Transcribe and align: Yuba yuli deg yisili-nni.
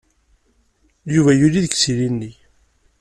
Yuba 1.13 1.31
yuli 1.39 1.59
deg 1.65 1.73
yisili-nni. 1.73 2.31